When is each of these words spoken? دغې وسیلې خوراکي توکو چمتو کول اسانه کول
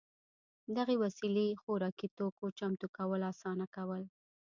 دغې 0.77 0.95
وسیلې 1.03 1.47
خوراکي 1.61 2.07
توکو 2.17 2.45
چمتو 2.57 2.87
کول 2.97 3.21
اسانه 3.31 3.65
کول 3.75 4.03